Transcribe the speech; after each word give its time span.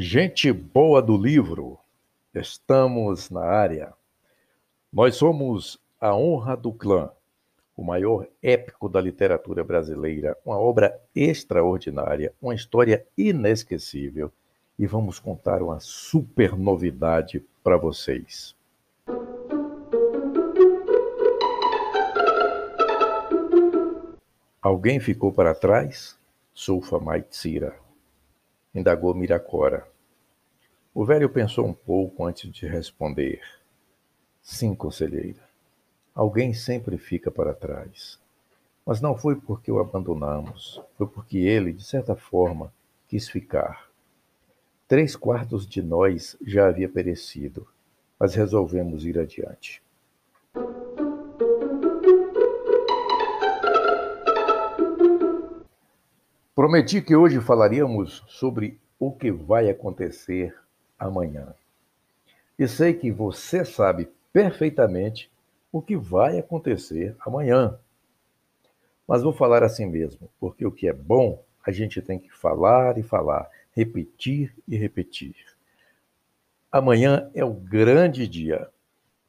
Gente 0.00 0.52
boa 0.52 1.02
do 1.02 1.16
livro, 1.16 1.76
estamos 2.32 3.30
na 3.30 3.40
área. 3.40 3.92
Nós 4.92 5.16
somos 5.16 5.76
A 6.00 6.14
Honra 6.14 6.56
do 6.56 6.72
Clã, 6.72 7.10
o 7.76 7.82
maior 7.82 8.28
épico 8.40 8.88
da 8.88 9.00
literatura 9.00 9.64
brasileira, 9.64 10.38
uma 10.46 10.56
obra 10.56 10.96
extraordinária, 11.12 12.32
uma 12.40 12.54
história 12.54 13.04
inesquecível. 13.18 14.30
E 14.78 14.86
vamos 14.86 15.18
contar 15.18 15.64
uma 15.64 15.80
super 15.80 16.56
novidade 16.56 17.44
para 17.64 17.76
vocês. 17.76 18.54
Alguém 24.62 25.00
ficou 25.00 25.32
para 25.32 25.56
trás? 25.56 26.16
Sulfa 26.54 27.00
Maitsira 27.00 27.87
indagou 28.74 29.14
Miracora. 29.14 29.86
O 30.94 31.04
velho 31.04 31.28
pensou 31.28 31.66
um 31.66 31.72
pouco 31.72 32.24
antes 32.24 32.50
de 32.50 32.66
responder. 32.66 33.40
Sim, 34.42 34.74
conselheira. 34.74 35.48
Alguém 36.14 36.52
sempre 36.52 36.98
fica 36.98 37.30
para 37.30 37.54
trás. 37.54 38.18
Mas 38.84 39.00
não 39.00 39.16
foi 39.16 39.36
porque 39.36 39.70
o 39.70 39.78
abandonamos, 39.78 40.80
foi 40.96 41.06
porque 41.06 41.38
ele, 41.38 41.72
de 41.72 41.84
certa 41.84 42.16
forma, 42.16 42.72
quis 43.06 43.28
ficar. 43.28 43.88
Três 44.88 45.14
quartos 45.14 45.66
de 45.66 45.82
nós 45.82 46.36
já 46.40 46.66
havia 46.66 46.88
perecido, 46.88 47.68
mas 48.18 48.34
resolvemos 48.34 49.04
ir 49.04 49.18
adiante. 49.18 49.82
Prometi 56.58 57.00
que 57.00 57.14
hoje 57.14 57.40
falaríamos 57.40 58.24
sobre 58.26 58.80
o 58.98 59.12
que 59.12 59.30
vai 59.30 59.70
acontecer 59.70 60.52
amanhã. 60.98 61.54
E 62.58 62.66
sei 62.66 62.94
que 62.94 63.12
você 63.12 63.64
sabe 63.64 64.08
perfeitamente 64.32 65.30
o 65.70 65.80
que 65.80 65.96
vai 65.96 66.36
acontecer 66.36 67.14
amanhã. 67.20 67.78
Mas 69.06 69.22
vou 69.22 69.32
falar 69.32 69.62
assim 69.62 69.86
mesmo, 69.86 70.28
porque 70.40 70.66
o 70.66 70.72
que 70.72 70.88
é 70.88 70.92
bom 70.92 71.40
a 71.64 71.70
gente 71.70 72.02
tem 72.02 72.18
que 72.18 72.34
falar 72.34 72.98
e 72.98 73.04
falar, 73.04 73.48
repetir 73.70 74.52
e 74.66 74.76
repetir. 74.76 75.36
Amanhã 76.72 77.30
é 77.36 77.44
o 77.44 77.54
grande 77.54 78.26
dia, 78.26 78.68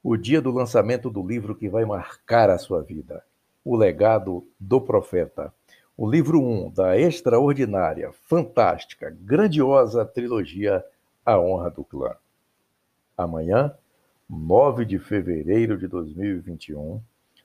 o 0.00 0.16
dia 0.16 0.40
do 0.40 0.52
lançamento 0.52 1.10
do 1.10 1.26
livro 1.26 1.56
que 1.56 1.68
vai 1.68 1.84
marcar 1.84 2.50
a 2.50 2.56
sua 2.56 2.84
vida, 2.84 3.24
O 3.64 3.74
Legado 3.74 4.46
do 4.60 4.80
Profeta 4.80 5.52
o 5.96 6.08
livro 6.08 6.40
1 6.40 6.66
um 6.66 6.70
da 6.70 6.96
extraordinária, 6.98 8.12
fantástica, 8.28 9.16
grandiosa 9.18 10.04
trilogia 10.04 10.84
A 11.24 11.40
Honra 11.40 11.70
do 11.70 11.82
Clã. 11.82 12.14
Amanhã, 13.16 13.74
9 14.28 14.84
de 14.84 14.98
fevereiro 14.98 15.78
de 15.78 15.88
2021, 15.88 17.00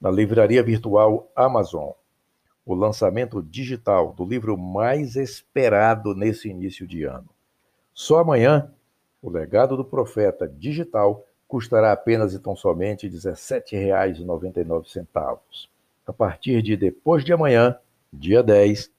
na 0.00 0.10
livraria 0.10 0.62
virtual 0.62 1.28
Amazon, 1.34 1.90
o 2.64 2.72
lançamento 2.72 3.42
digital 3.42 4.12
do 4.12 4.24
livro 4.24 4.56
mais 4.56 5.16
esperado 5.16 6.14
nesse 6.14 6.48
início 6.48 6.86
de 6.86 7.02
ano. 7.02 7.28
Só 7.92 8.20
amanhã, 8.20 8.70
o 9.20 9.28
legado 9.28 9.76
do 9.76 9.84
profeta 9.84 10.46
digital 10.46 11.26
custará 11.48 11.90
apenas 11.90 12.32
e 12.32 12.38
tão 12.38 12.54
somente 12.54 13.08
R$ 13.08 13.14
17,99. 13.14 15.40
A 16.06 16.12
partir 16.12 16.62
de 16.62 16.76
depois 16.76 17.24
de 17.24 17.32
amanhã, 17.32 17.76
dia 18.12 18.42
10, 18.42 18.90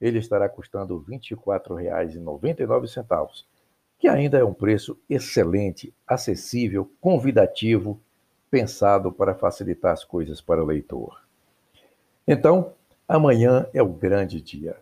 ele 0.00 0.18
estará 0.18 0.48
custando 0.48 0.98
R$ 0.98 1.18
24,99, 1.18 3.44
que 3.98 4.08
ainda 4.08 4.38
é 4.38 4.44
um 4.44 4.54
preço 4.54 4.98
excelente, 5.08 5.94
acessível, 6.06 6.90
convidativo, 7.00 8.00
pensado 8.50 9.12
para 9.12 9.34
facilitar 9.34 9.92
as 9.92 10.04
coisas 10.04 10.40
para 10.40 10.62
o 10.62 10.66
leitor. 10.66 11.20
Então, 12.26 12.72
amanhã 13.06 13.66
é 13.74 13.82
o 13.82 13.88
grande 13.88 14.40
dia. 14.40 14.76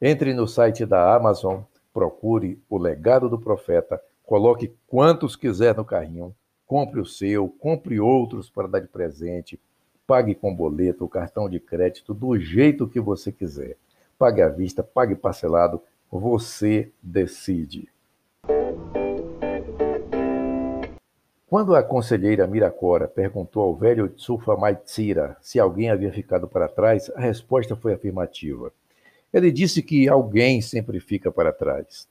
Entre 0.00 0.32
no 0.34 0.48
site 0.48 0.86
da 0.86 1.14
Amazon, 1.14 1.60
procure 1.92 2.58
o 2.68 2.78
legado 2.78 3.28
do 3.28 3.38
profeta, 3.38 4.02
coloque 4.24 4.74
quantos 4.86 5.36
quiser 5.36 5.76
no 5.76 5.84
carrinho, 5.84 6.34
compre 6.66 7.00
o 7.00 7.06
seu, 7.06 7.48
compre 7.48 8.00
outros 8.00 8.50
para 8.50 8.66
dar 8.66 8.80
de 8.80 8.88
presente, 8.88 9.60
Pague 10.06 10.34
com 10.34 10.54
boleto, 10.54 11.08
cartão 11.08 11.48
de 11.48 11.58
crédito, 11.58 12.12
do 12.12 12.38
jeito 12.38 12.86
que 12.86 13.00
você 13.00 13.32
quiser. 13.32 13.76
Pague 14.18 14.42
à 14.42 14.48
vista, 14.48 14.82
pague 14.82 15.14
parcelado, 15.14 15.82
você 16.10 16.92
decide. 17.02 17.88
Quando 21.46 21.74
a 21.74 21.82
conselheira 21.82 22.46
Miracora 22.46 23.08
perguntou 23.08 23.62
ao 23.62 23.74
velho 23.74 24.08
Tsufa 24.08 24.56
Maitsira 24.56 25.36
se 25.40 25.58
alguém 25.58 25.88
havia 25.88 26.12
ficado 26.12 26.46
para 26.46 26.68
trás, 26.68 27.10
a 27.14 27.20
resposta 27.20 27.74
foi 27.74 27.94
afirmativa. 27.94 28.72
Ele 29.32 29.50
disse 29.50 29.82
que 29.82 30.08
alguém 30.08 30.60
sempre 30.60 31.00
fica 31.00 31.32
para 31.32 31.52
trás. 31.52 32.06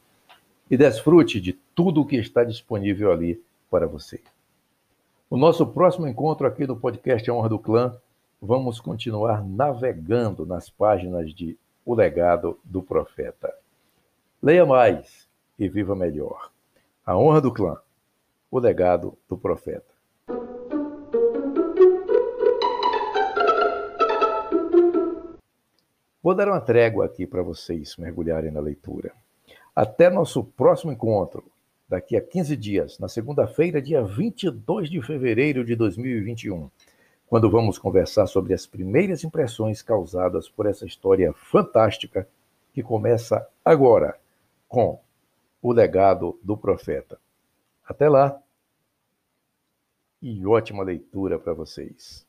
E 0.70 0.76
desfrute 0.76 1.40
de 1.40 1.52
tudo 1.52 2.00
o 2.00 2.06
que 2.06 2.17
está 2.17 2.43
disponível 2.43 3.12
ali 3.12 3.43
para 3.70 3.87
você. 3.87 4.20
No 5.31 5.38
nosso 5.38 5.67
próximo 5.67 6.08
encontro 6.08 6.46
aqui 6.46 6.67
do 6.67 6.76
podcast 6.76 7.31
A 7.31 7.35
Honra 7.35 7.50
do 7.50 7.58
Clã, 7.58 7.96
vamos 8.40 8.81
continuar 8.81 9.44
navegando 9.44 10.44
nas 10.44 10.69
páginas 10.69 11.32
de 11.32 11.56
O 11.84 11.94
Legado 11.94 12.58
do 12.64 12.82
Profeta. 12.82 13.55
Leia 14.43 14.67
mais 14.67 15.29
e 15.58 15.69
viva 15.69 15.94
melhor. 15.94 16.50
A 17.06 17.17
Honra 17.17 17.41
do 17.41 17.52
Clã, 17.52 17.76
O 18.50 18.58
Legado 18.58 19.17
do 19.29 19.37
Profeta. 19.37 19.97
Vou 26.20 26.35
dar 26.35 26.49
uma 26.49 26.61
trégua 26.61 27.06
aqui 27.06 27.26
para 27.26 27.43
vocês 27.43 27.97
mergulharem 27.97 28.50
na 28.50 28.61
leitura. 28.61 29.12
Até 29.75 30.11
nosso 30.11 30.43
próximo 30.43 30.91
encontro, 30.91 31.44
daqui 31.88 32.17
a 32.17 32.20
15 32.20 32.56
dias, 32.56 32.99
na 32.99 33.09
segunda-feira, 33.09 33.81
dia 33.81 34.03
22 34.03 34.91
de 34.91 35.00
fevereiro 35.00 35.65
de 35.65 35.76
2021. 35.76 36.69
quando 37.29 37.50
vamos 37.50 37.79
conversar 37.79 38.26
sobre 38.26 38.55
as 38.55 38.67
primeiras 38.67 39.23
impressões 39.23 39.82
causadas 39.82 40.49
por 40.49 40.65
essa 40.65 40.87
história 40.87 41.31
fantástica 41.35 42.26
que 42.73 42.82
começa 42.82 43.47
agora 43.62 44.19
com 44.67 44.99
o 45.61 45.73
legado 45.73 46.38
do 46.43 46.56
profeta. 46.56 47.20
Até 47.87 48.09
lá 48.09 48.41
e 50.23 50.44
ótima 50.47 50.82
leitura 50.82 51.38
para 51.38 51.53
vocês. 51.53 52.27